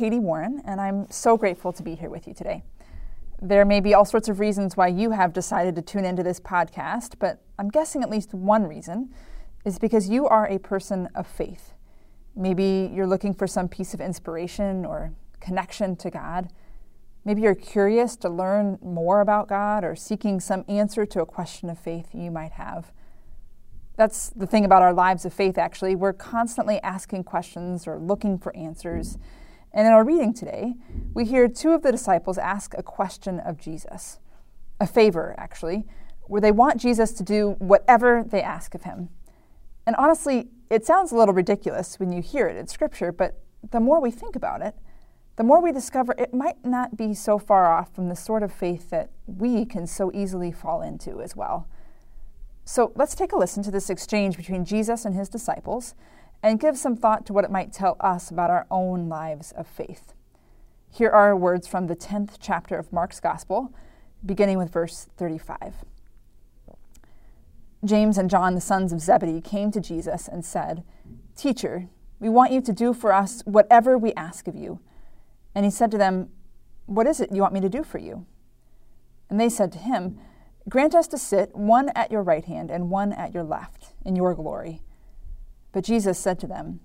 [0.00, 2.62] Katie Warren, and I'm so grateful to be here with you today.
[3.42, 6.40] There may be all sorts of reasons why you have decided to tune into this
[6.40, 9.10] podcast, but I'm guessing at least one reason
[9.66, 11.74] is because you are a person of faith.
[12.34, 16.48] Maybe you're looking for some piece of inspiration or connection to God.
[17.26, 21.68] Maybe you're curious to learn more about God or seeking some answer to a question
[21.68, 22.90] of faith you might have.
[23.96, 25.94] That's the thing about our lives of faith, actually.
[25.94, 29.18] We're constantly asking questions or looking for answers.
[29.72, 30.74] And in our reading today,
[31.14, 34.18] we hear two of the disciples ask a question of Jesus,
[34.80, 35.86] a favor, actually,
[36.22, 39.10] where they want Jesus to do whatever they ask of him.
[39.86, 43.40] And honestly, it sounds a little ridiculous when you hear it in Scripture, but
[43.70, 44.74] the more we think about it,
[45.36, 48.52] the more we discover it might not be so far off from the sort of
[48.52, 51.66] faith that we can so easily fall into as well.
[52.64, 55.94] So let's take a listen to this exchange between Jesus and his disciples
[56.42, 59.66] and give some thought to what it might tell us about our own lives of
[59.66, 60.14] faith.
[60.90, 63.72] Here are words from the 10th chapter of Mark's Gospel,
[64.24, 65.84] beginning with verse 35.
[67.84, 70.82] James and John, the sons of Zebedee, came to Jesus and said,
[71.36, 71.88] Teacher,
[72.18, 74.80] we want you to do for us whatever we ask of you.
[75.54, 76.28] And he said to them,
[76.86, 78.26] What is it you want me to do for you?
[79.30, 80.18] And they said to him,
[80.68, 84.14] Grant us to sit one at your right hand and one at your left in
[84.14, 84.82] your glory.
[85.72, 86.80] But Jesus said to them,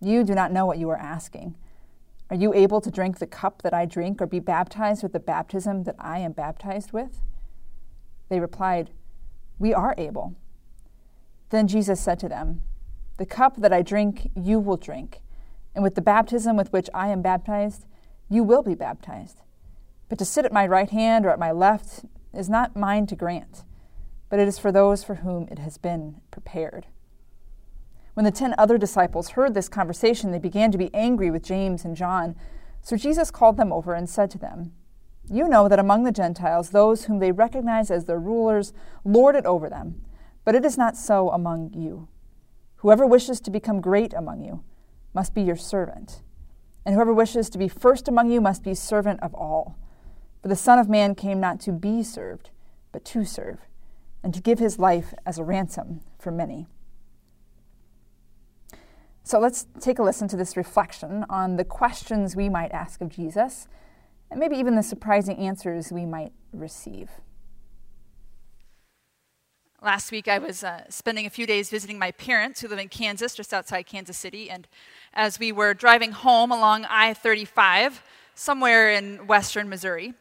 [0.00, 1.56] You do not know what you are asking.
[2.30, 5.20] Are you able to drink the cup that I drink or be baptized with the
[5.20, 7.22] baptism that I am baptized with?
[8.28, 8.90] They replied,
[9.58, 10.36] We are able.
[11.50, 12.62] Then Jesus said to them,
[13.16, 15.20] The cup that I drink, you will drink,
[15.74, 17.86] and with the baptism with which I am baptized,
[18.28, 19.42] you will be baptized.
[20.08, 23.16] But to sit at my right hand or at my left is not mine to
[23.16, 23.64] grant,
[24.28, 26.86] but it is for those for whom it has been prepared.
[28.14, 31.84] When the ten other disciples heard this conversation, they began to be angry with James
[31.84, 32.36] and John.
[32.82, 34.72] So Jesus called them over and said to them,
[35.30, 38.72] You know that among the Gentiles, those whom they recognize as their rulers
[39.04, 40.02] lord it over them,
[40.44, 42.08] but it is not so among you.
[42.76, 44.64] Whoever wishes to become great among you
[45.14, 46.22] must be your servant,
[46.84, 49.78] and whoever wishes to be first among you must be servant of all.
[50.42, 52.50] For the Son of Man came not to be served,
[52.90, 53.58] but to serve,
[54.22, 56.66] and to give his life as a ransom for many.
[59.22, 63.08] So let's take a listen to this reflection on the questions we might ask of
[63.08, 63.68] Jesus,
[64.30, 67.10] and maybe even the surprising answers we might receive.
[69.82, 72.88] Last week, I was uh, spending a few days visiting my parents who live in
[72.88, 74.50] Kansas, just outside Kansas City.
[74.50, 74.68] And
[75.14, 78.02] as we were driving home along I 35,
[78.34, 80.12] somewhere in western Missouri,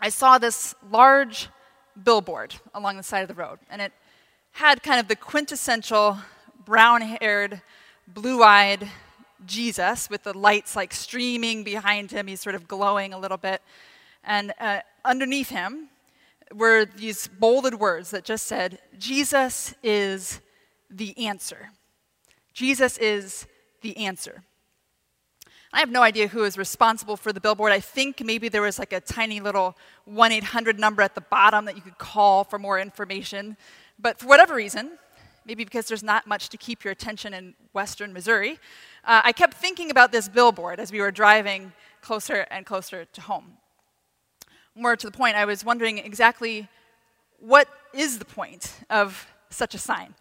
[0.00, 1.50] I saw this large
[2.02, 3.60] billboard along the side of the road.
[3.70, 3.92] And it
[4.50, 6.18] had kind of the quintessential
[6.64, 7.62] brown haired,
[8.06, 8.88] blue eyed
[9.46, 12.26] Jesus with the lights like streaming behind him.
[12.26, 13.62] He's sort of glowing a little bit.
[14.22, 15.88] And uh, underneath him
[16.52, 20.40] were these bolded words that just said, Jesus is
[20.90, 21.70] the answer.
[22.52, 23.46] Jesus is
[23.82, 24.42] the answer.
[25.72, 27.72] I have no idea who is responsible for the billboard.
[27.72, 31.64] I think maybe there was like a tiny little 1 800 number at the bottom
[31.64, 33.56] that you could call for more information.
[33.98, 34.92] But for whatever reason,
[35.44, 38.58] maybe because there's not much to keep your attention in western Missouri,
[39.04, 43.20] uh, I kept thinking about this billboard as we were driving closer and closer to
[43.20, 43.58] home.
[44.74, 46.68] More to the point, I was wondering exactly
[47.38, 50.14] what is the point of such a sign?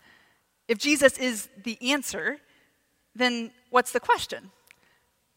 [0.68, 2.38] If Jesus is the answer,
[3.16, 4.52] then what's the question?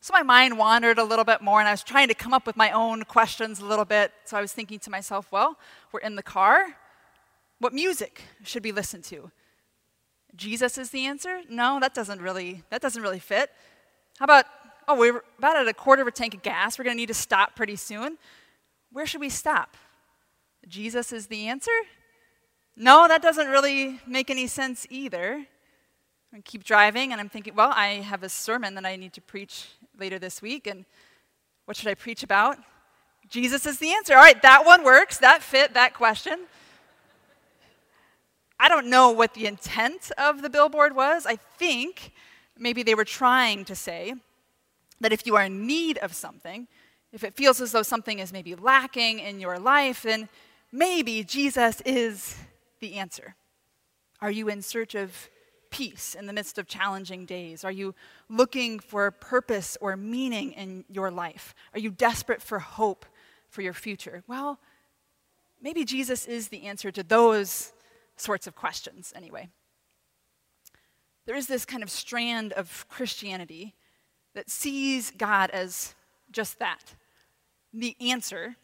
[0.01, 2.47] So my mind wandered a little bit more, and I was trying to come up
[2.47, 4.13] with my own questions a little bit.
[4.25, 5.59] So I was thinking to myself, well,
[5.91, 6.77] we're in the car.
[7.59, 9.31] What music should we listen to?
[10.37, 11.41] Jesus is the answer?
[11.49, 13.51] No, that doesn't really that doesn't really fit.
[14.19, 14.45] How about
[14.89, 16.79] oh, we're about at a quarter of a tank of gas.
[16.79, 18.19] We're going to need to stop pretty soon.
[18.93, 19.77] Where should we stop?
[20.69, 21.73] Jesus is the answer?
[22.77, 25.47] No, that doesn't really make any sense either.
[26.35, 29.21] I keep driving, and I'm thinking, well, I have a sermon that I need to
[29.21, 29.69] preach
[29.99, 30.85] later this week, and
[31.65, 32.59] what should I preach about?
[33.29, 34.15] Jesus is the answer.
[34.15, 35.19] All right, that one works.
[35.19, 36.47] That fit that question.
[38.59, 41.27] I don't know what the intent of the billboard was.
[41.27, 42.13] I think
[42.59, 44.15] maybe they were trying to say
[45.01, 46.67] that if you are in need of something,
[47.13, 50.29] if it feels as though something is maybe lacking in your life, then
[50.73, 52.37] maybe Jesus is
[52.81, 53.35] the answer.
[54.21, 55.29] Are you in search of
[55.71, 57.65] peace in the midst of challenging days?
[57.65, 57.95] Are you
[58.29, 61.55] looking for purpose or meaning in your life?
[61.75, 63.05] Are you desperate for hope
[63.51, 64.23] for your future?
[64.27, 64.59] Well,
[65.61, 67.73] maybe Jesus is the answer to those
[68.17, 69.49] sorts of questions, anyway.
[71.27, 73.75] There is this kind of strand of Christianity
[74.35, 75.95] that sees God as
[76.31, 76.95] just that
[77.73, 78.57] the answer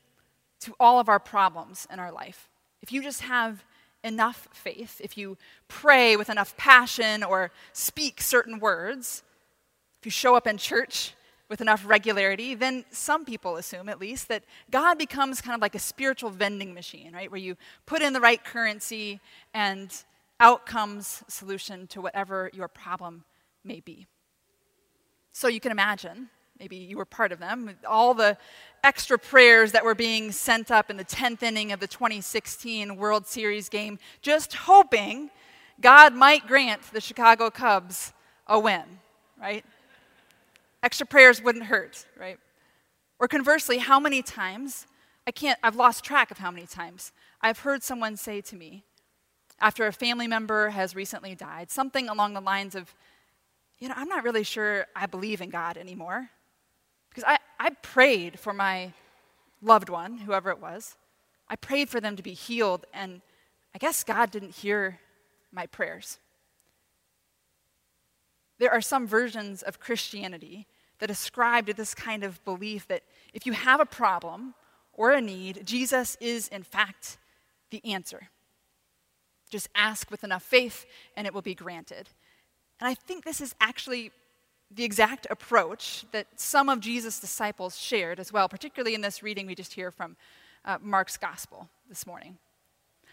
[0.60, 2.48] to all of our problems in our life.
[2.80, 3.64] If you just have
[4.04, 5.36] enough faith, if you
[5.68, 9.22] pray with enough passion or speak certain words,
[10.00, 11.14] if you show up in church
[11.52, 15.74] with enough regularity, then some people assume, at least, that God becomes kind of like
[15.74, 17.30] a spiritual vending machine, right?
[17.30, 19.20] Where you put in the right currency
[19.52, 19.94] and
[20.40, 23.24] out comes solution to whatever your problem
[23.64, 24.06] may be.
[25.30, 28.38] So you can imagine, maybe you were part of them, all the
[28.82, 33.26] extra prayers that were being sent up in the 10th inning of the 2016 World
[33.26, 35.28] Series game, just hoping
[35.82, 38.14] God might grant the Chicago Cubs
[38.46, 38.84] a win,
[39.38, 39.66] right?
[40.82, 42.38] Extra prayers wouldn't hurt, right?
[43.18, 44.86] Or conversely, how many times,
[45.26, 48.84] I can't, I've lost track of how many times, I've heard someone say to me,
[49.60, 52.94] after a family member has recently died, something along the lines of,
[53.78, 56.30] you know, I'm not really sure I believe in God anymore.
[57.08, 58.92] Because I, I prayed for my
[59.60, 60.96] loved one, whoever it was.
[61.48, 63.20] I prayed for them to be healed, and
[63.72, 64.98] I guess God didn't hear
[65.52, 66.18] my prayers.
[68.58, 70.66] There are some versions of Christianity
[71.02, 73.02] that ascribe to this kind of belief that
[73.34, 74.54] if you have a problem
[74.92, 77.18] or a need, Jesus is, in fact,
[77.70, 78.28] the answer.
[79.50, 82.08] Just ask with enough faith, and it will be granted.
[82.78, 84.12] And I think this is actually
[84.70, 89.48] the exact approach that some of Jesus' disciples shared as well, particularly in this reading
[89.48, 90.16] we just hear from
[90.64, 92.38] uh, Mark's gospel this morning.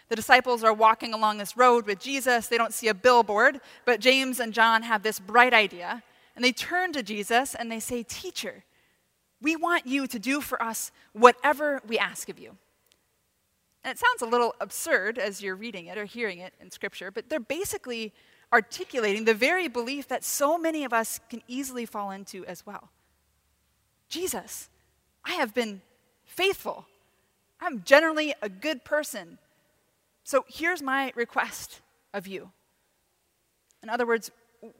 [0.08, 2.46] The disciples are walking along this road with Jesus.
[2.46, 6.04] They don't see a billboard, but James and John have this bright idea.
[6.40, 8.64] And they turn to Jesus and they say, Teacher,
[9.42, 12.56] we want you to do for us whatever we ask of you.
[13.84, 17.10] And it sounds a little absurd as you're reading it or hearing it in Scripture,
[17.10, 18.14] but they're basically
[18.54, 22.88] articulating the very belief that so many of us can easily fall into as well.
[24.08, 24.70] Jesus,
[25.22, 25.82] I have been
[26.24, 26.86] faithful.
[27.60, 29.36] I'm generally a good person.
[30.24, 31.82] So here's my request
[32.14, 32.50] of you.
[33.82, 34.30] In other words,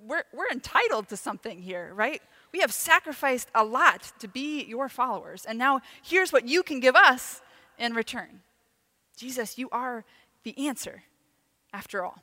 [0.04, 2.20] we're, we're entitled to something here, right?
[2.52, 5.44] We have sacrificed a lot to be your followers.
[5.46, 7.40] And now here's what you can give us
[7.78, 8.40] in return.
[9.16, 10.04] Jesus, you are
[10.44, 11.02] the answer,
[11.72, 12.22] after all.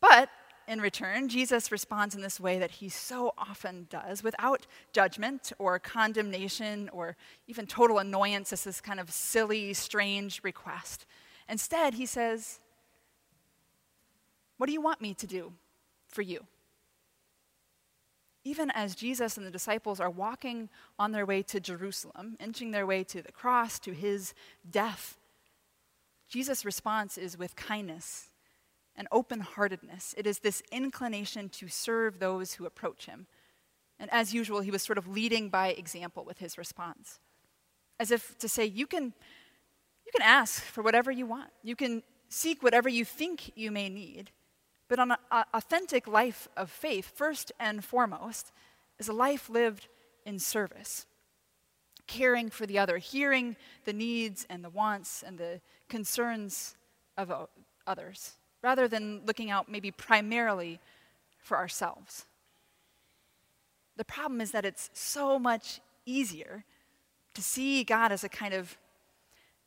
[0.00, 0.30] But
[0.66, 5.78] in return, Jesus responds in this way that he so often does without judgment or
[5.78, 11.06] condemnation or even total annoyance as this kind of silly, strange request.
[11.48, 12.60] Instead, he says,
[14.56, 15.52] What do you want me to do
[16.14, 16.46] for you?
[18.44, 20.68] Even as Jesus and the disciples are walking
[20.98, 24.34] on their way to Jerusalem, inching their way to the cross, to his
[24.70, 25.18] death,
[26.28, 28.30] Jesus' response is with kindness
[28.96, 30.14] and open heartedness.
[30.16, 33.26] It is this inclination to serve those who approach him.
[33.98, 37.20] And as usual, he was sort of leading by example with his response,
[37.98, 42.02] as if to say, You can, you can ask for whatever you want, you can
[42.28, 44.30] seek whatever you think you may need.
[44.88, 48.52] But an authentic life of faith, first and foremost,
[48.98, 49.88] is a life lived
[50.26, 51.06] in service,
[52.06, 56.76] caring for the other, hearing the needs and the wants and the concerns
[57.16, 57.32] of
[57.86, 60.80] others rather than looking out maybe primarily
[61.38, 62.24] for ourselves.
[63.96, 66.64] The problem is that it's so much easier
[67.34, 68.78] to see God as a kind of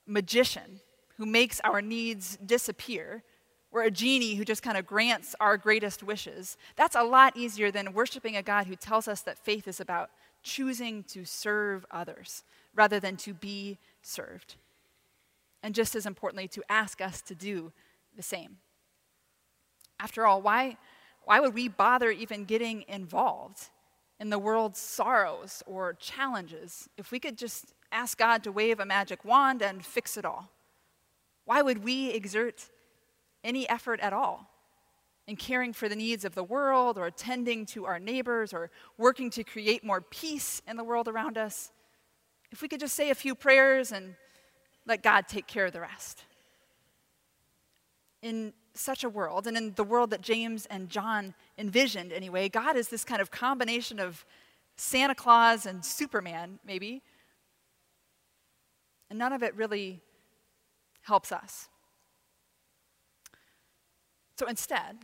[0.07, 0.79] magician
[1.17, 3.23] who makes our needs disappear,
[3.71, 6.57] or a genie who just kind of grants our greatest wishes.
[6.75, 10.09] That's a lot easier than worshiping a God who tells us that faith is about
[10.41, 12.43] choosing to serve others
[12.73, 14.55] rather than to be served.
[15.61, 17.71] And just as importantly, to ask us to do
[18.15, 18.57] the same.
[19.99, 20.77] After all, why,
[21.23, 23.69] why would we bother even getting involved
[24.19, 28.85] in the world's sorrows or challenges if we could just ask God to wave a
[28.85, 30.49] magic wand and fix it all?
[31.45, 32.69] Why would we exert
[33.43, 34.49] any effort at all
[35.27, 39.29] in caring for the needs of the world or attending to our neighbors or working
[39.31, 41.71] to create more peace in the world around us?
[42.51, 44.15] If we could just say a few prayers and
[44.85, 46.23] let God take care of the rest.
[48.21, 52.77] In such a world, and in the world that James and John envisioned anyway, God
[52.77, 54.25] is this kind of combination of
[54.77, 57.01] Santa Claus and Superman, maybe.
[59.09, 60.01] And none of it really
[61.01, 61.69] helps us.
[64.37, 64.97] So instead,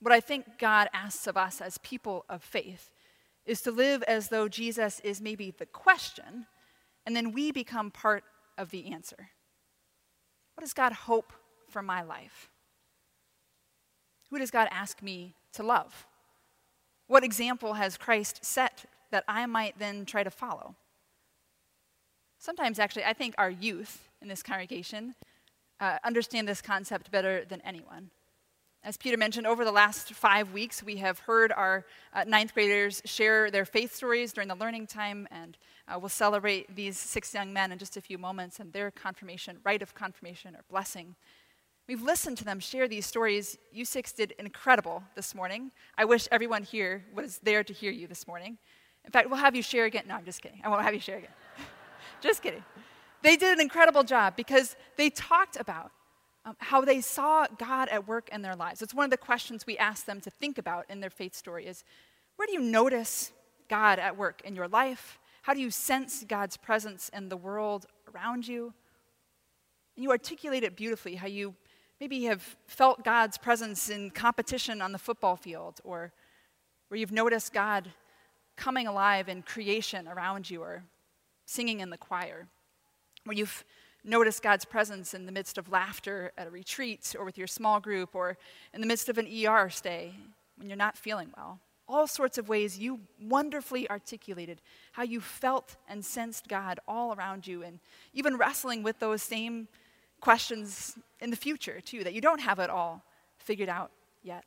[0.00, 2.90] what I think God asks of us as people of faith
[3.46, 6.46] is to live as though Jesus is maybe the question,
[7.06, 8.24] and then we become part
[8.58, 9.30] of the answer.
[10.54, 11.32] What does God hope
[11.68, 12.50] for my life?
[14.30, 16.06] Who does God ask me to love?
[17.06, 20.76] What example has Christ set that I might then try to follow?
[22.38, 25.14] Sometimes, actually, I think our youth in this congregation
[25.80, 28.10] uh, understand this concept better than anyone.
[28.82, 31.84] As Peter mentioned, over the last five weeks, we have heard our
[32.14, 36.74] uh, ninth graders share their faith stories during the learning time, and uh, we'll celebrate
[36.74, 40.56] these six young men in just a few moments and their confirmation, rite of confirmation
[40.56, 41.14] or blessing.
[41.88, 43.58] We've listened to them share these stories.
[43.70, 45.72] You six did incredible this morning.
[45.98, 48.56] I wish everyone here was there to hear you this morning.
[49.04, 50.04] In fact, we'll have you share again.
[50.08, 50.62] No, I'm just kidding.
[50.64, 51.34] I won't have you share again.
[52.22, 52.64] just kidding.
[53.22, 55.92] They did an incredible job because they talked about
[56.44, 58.82] um, how they saw God at work in their lives.
[58.82, 61.66] It's one of the questions we ask them to think about in their faith story
[61.66, 61.84] is
[62.36, 63.32] where do you notice
[63.68, 65.18] God at work in your life?
[65.42, 68.72] How do you sense God's presence in the world around you?
[69.96, 71.54] And you articulate it beautifully how you
[72.00, 76.12] maybe have felt God's presence in competition on the football field, or
[76.88, 77.92] where you've noticed God
[78.56, 80.84] coming alive in creation around you or
[81.44, 82.48] singing in the choir,
[83.24, 83.64] where you've
[84.04, 87.80] noticed God's presence in the midst of laughter at a retreat or with your small
[87.80, 88.36] group or
[88.72, 90.14] in the midst of an ER stay
[90.56, 91.58] when you're not feeling well.
[91.88, 97.46] All sorts of ways you wonderfully articulated how you felt and sensed God all around
[97.46, 97.80] you, and
[98.14, 99.66] even wrestling with those same
[100.20, 103.02] questions in the future, too, that you don't have it all
[103.38, 103.90] figured out
[104.22, 104.44] yet.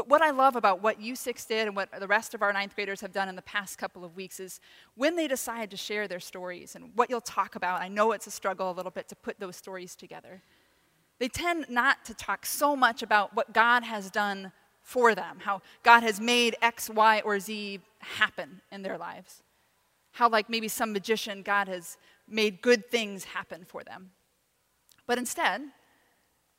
[0.00, 2.74] But what I love about what U6 did and what the rest of our ninth
[2.74, 4.58] graders have done in the past couple of weeks is
[4.94, 8.26] when they decide to share their stories and what you'll talk about, I know it's
[8.26, 10.40] a struggle a little bit to put those stories together.
[11.18, 15.60] They tend not to talk so much about what God has done for them, how
[15.82, 19.42] God has made X, Y, or Z happen in their lives.
[20.12, 24.12] How, like maybe some magician, God has made good things happen for them.
[25.06, 25.60] But instead,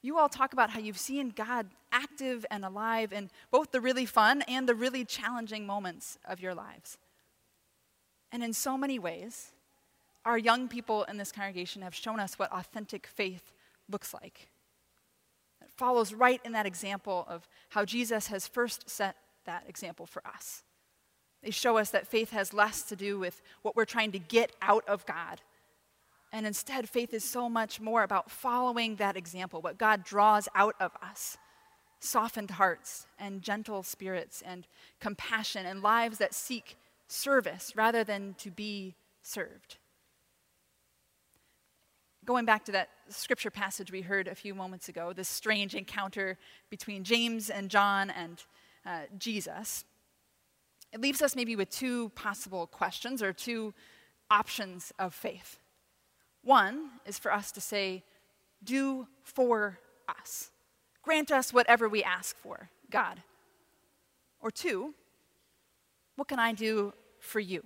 [0.03, 4.05] you all talk about how you've seen God active and alive in both the really
[4.05, 6.97] fun and the really challenging moments of your lives.
[8.31, 9.51] And in so many ways,
[10.25, 13.53] our young people in this congregation have shown us what authentic faith
[13.89, 14.49] looks like.
[15.61, 20.25] It follows right in that example of how Jesus has first set that example for
[20.25, 20.63] us.
[21.43, 24.51] They show us that faith has less to do with what we're trying to get
[24.61, 25.41] out of God
[26.31, 30.75] and instead, faith is so much more about following that example, what God draws out
[30.79, 31.37] of us
[32.01, 34.67] softened hearts and gentle spirits and
[34.99, 36.75] compassion and lives that seek
[37.07, 39.77] service rather than to be served.
[42.25, 46.37] Going back to that scripture passage we heard a few moments ago, this strange encounter
[46.69, 48.43] between James and John and
[48.85, 49.85] uh, Jesus,
[50.91, 53.73] it leaves us maybe with two possible questions or two
[54.29, 55.59] options of faith.
[56.43, 58.03] One is for us to say,
[58.63, 60.51] Do for us.
[61.03, 63.21] Grant us whatever we ask for, God.
[64.39, 64.93] Or two,
[66.15, 67.63] what can I do for you?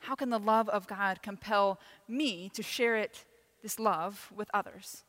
[0.00, 3.24] How can the love of God compel me to share it,
[3.62, 5.04] this love, with others?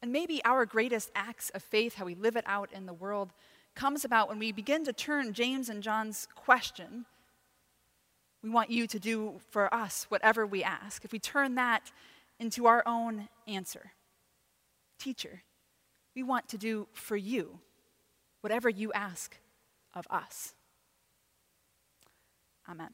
[0.00, 3.32] And maybe our greatest acts of faith, how we live it out in the world,
[3.74, 7.04] comes about when we begin to turn James and John's question
[8.42, 11.04] we want you to do for us whatever we ask.
[11.04, 11.92] If we turn that
[12.38, 13.92] into our own answer,
[14.98, 15.42] teacher,
[16.14, 17.60] we want to do for you
[18.40, 19.36] whatever you ask
[19.94, 20.54] of us.
[22.68, 22.90] Amen.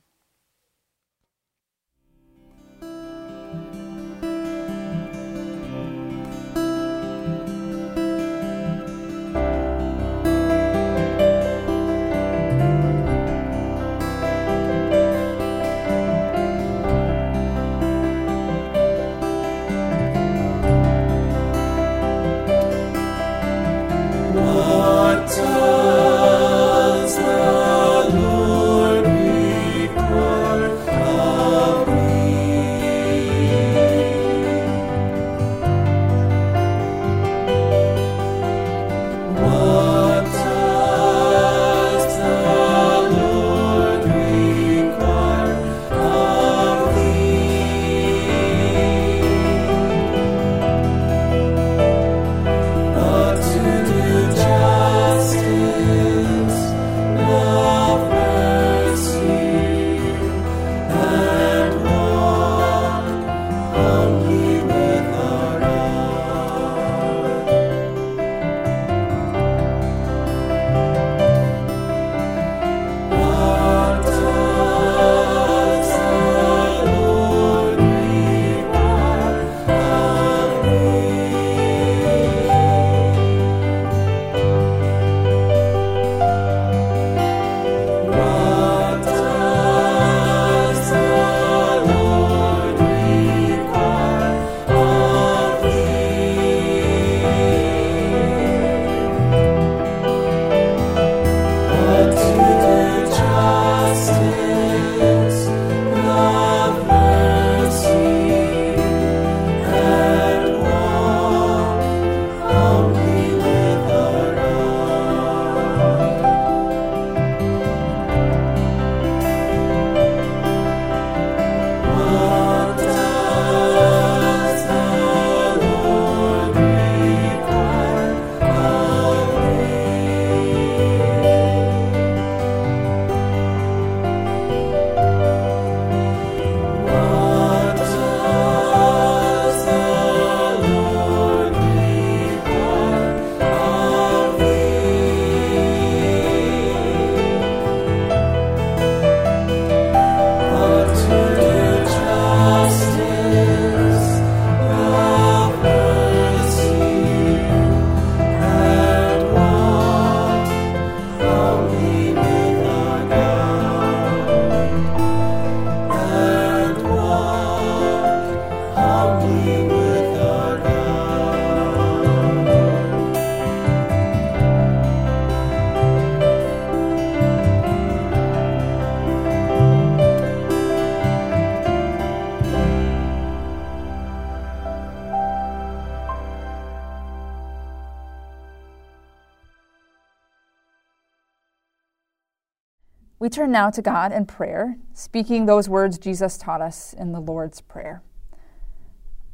[193.46, 197.60] Turn now to God in prayer, speaking those words Jesus taught us in the Lord's
[197.60, 198.02] Prayer.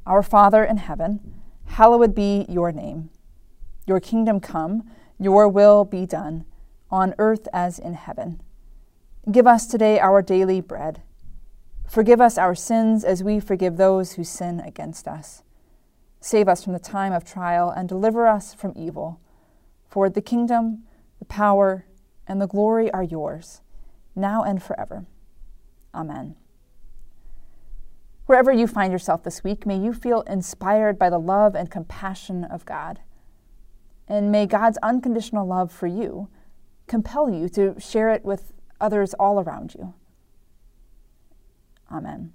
[0.05, 3.09] Our Father in heaven, hallowed be your name.
[3.87, 4.87] Your kingdom come,
[5.18, 6.44] your will be done,
[6.90, 8.42] on earth as in heaven.
[9.31, 11.01] Give us today our daily bread.
[11.88, 15.42] Forgive us our sins as we forgive those who sin against us.
[16.20, 19.22] Save us from the time of trial and deliver us from evil.
[19.88, 20.83] For the kingdom,
[21.18, 21.87] the power,
[22.29, 23.62] and the glory are yours
[24.14, 25.07] now and forever.
[25.94, 26.37] Amen.
[28.27, 32.44] Wherever you find yourself this week, may you feel inspired by the love and compassion
[32.44, 33.01] of God.
[34.09, 36.29] And may God's unconditional love for you
[36.87, 39.94] compel you to share it with others all around you.
[41.90, 42.33] Amen.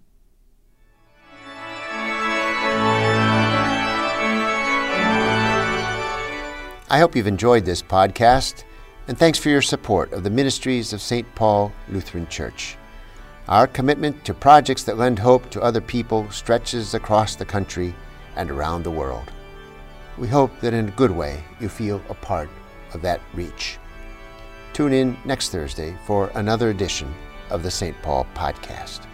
[6.89, 8.63] I hope you've enjoyed this podcast
[9.07, 11.33] and thanks for your support of the ministries of St.
[11.35, 12.77] Paul Lutheran Church.
[13.47, 17.95] Our commitment to projects that lend hope to other people stretches across the country
[18.35, 19.31] and around the world.
[20.17, 22.49] We hope that in a good way you feel a part
[22.93, 23.77] of that reach.
[24.73, 27.13] Tune in next Thursday for another edition
[27.49, 27.99] of the St.
[28.01, 29.07] Paul Podcast.